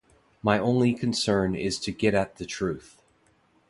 [0.41, 3.03] My only concern is to get at the truth.